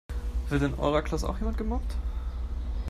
Wird 0.49 0.63
in 0.63 0.73
eurer 0.79 1.03
Klasse 1.03 1.29
auch 1.29 1.37
jemand 1.37 1.59
gemobbt? 1.59 1.93